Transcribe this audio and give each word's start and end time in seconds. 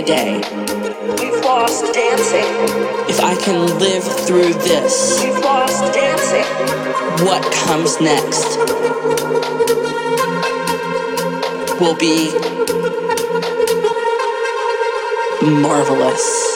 my 0.00 0.06
day. 0.06 0.36
We've 1.18 1.44
lost 1.44 1.92
dancing. 1.92 2.44
If 3.08 3.20
I 3.20 3.34
can 3.42 3.78
live 3.78 4.04
through 4.26 4.54
this, 4.54 5.22
we've 5.22 5.38
lost 5.40 5.92
dancing. 5.92 6.44
What 7.26 7.42
comes 7.52 8.00
next 8.00 8.56
will 11.80 11.96
be 11.96 12.32
marvelous. 15.60 16.49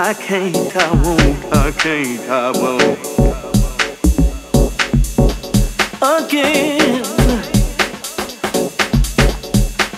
I 0.00 0.14
can't, 0.14 0.76
I 0.76 0.92
won't, 1.02 1.44
I 1.52 1.72
can't, 1.72 2.20
I 2.30 2.52
won't. 2.52 2.98
Again, 6.00 7.04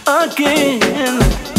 again. 0.06 1.49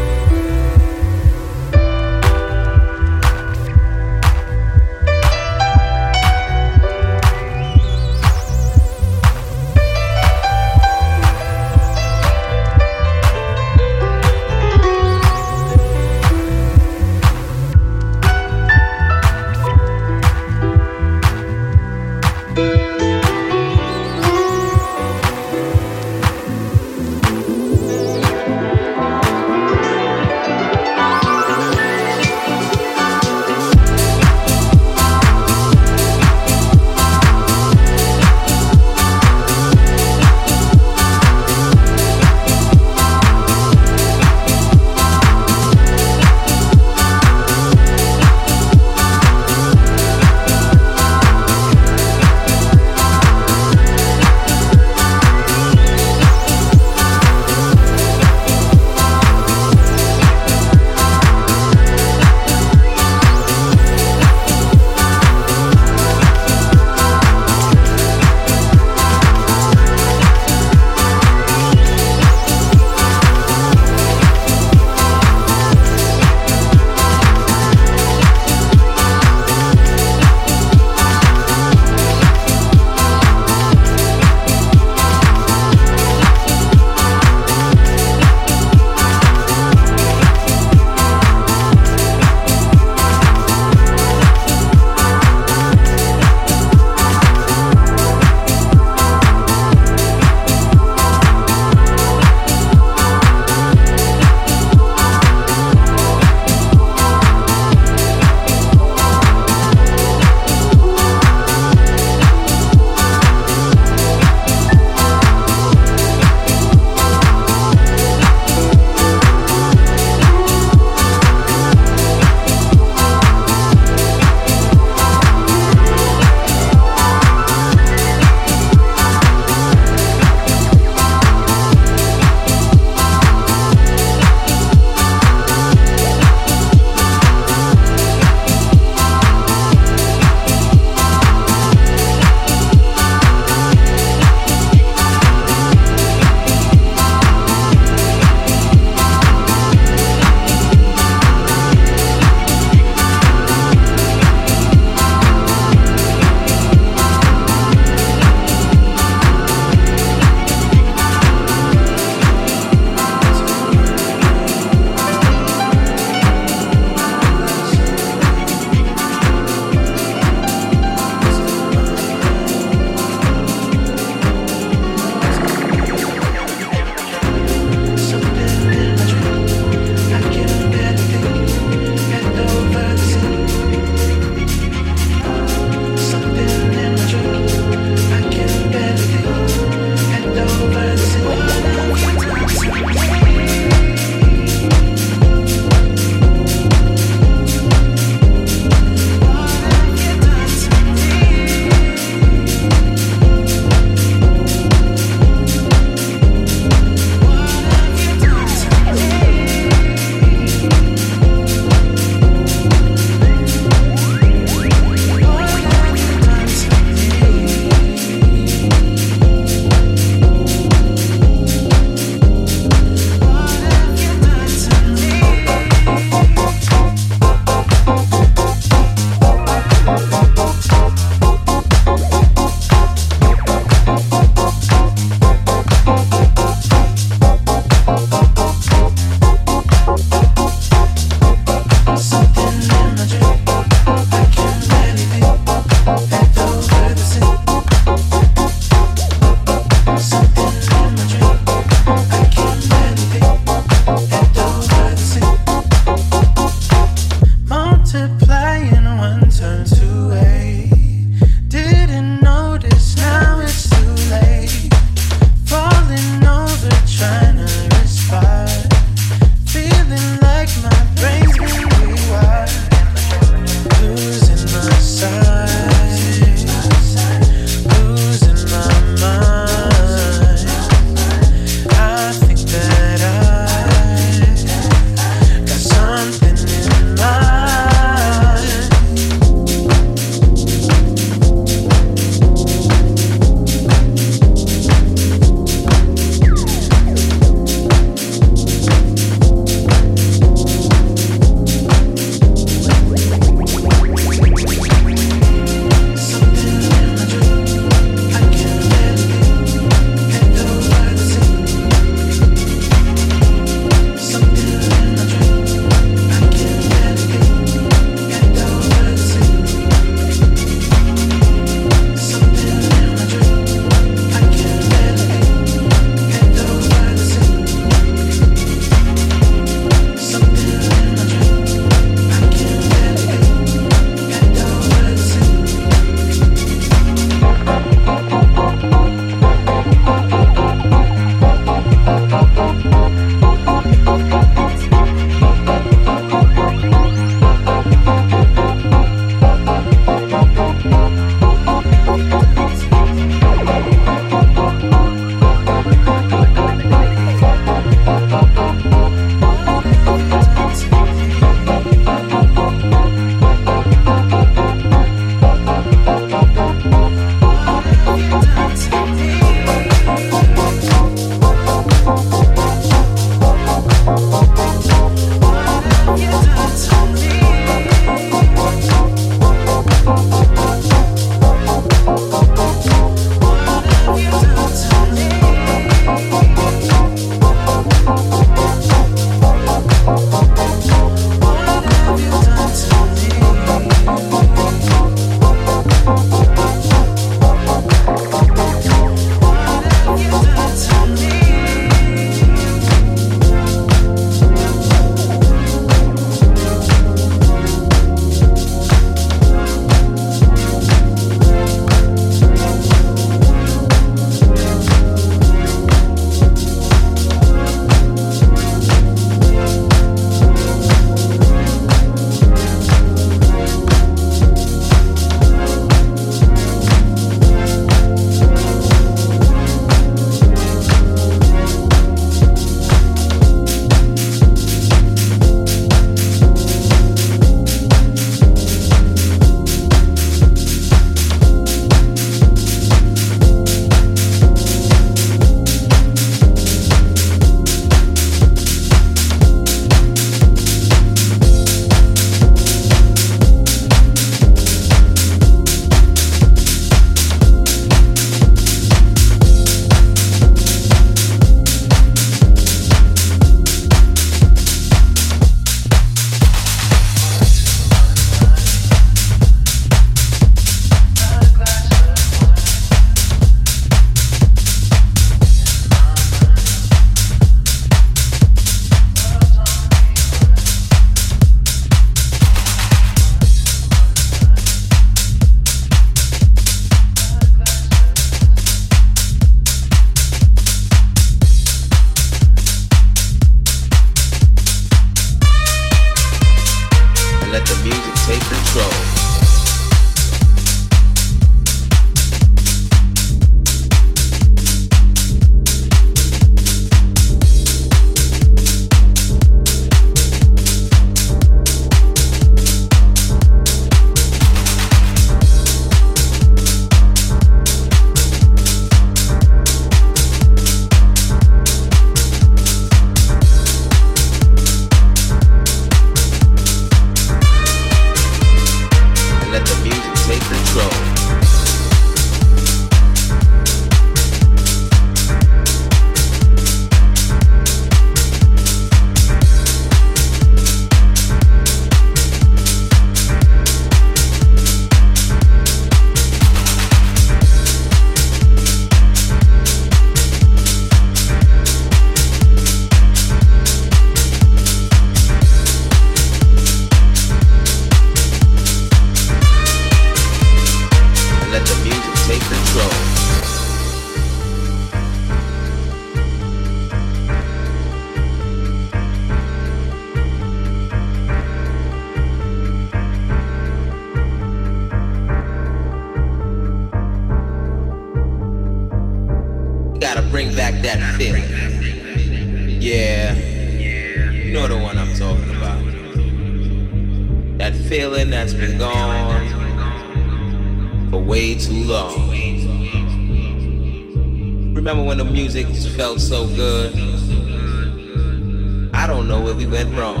Don't 599.02 599.08
know 599.08 599.20
where 599.20 599.34
we 599.34 599.46
went 599.46 599.68
wrong. 599.76 600.00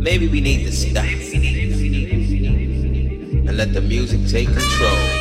Maybe 0.00 0.26
we 0.26 0.40
need 0.40 0.64
to 0.64 0.72
stop 0.72 1.04
and 3.44 3.56
let 3.58 3.74
the 3.74 3.82
music 3.82 4.26
take 4.26 4.46
control. 4.48 5.19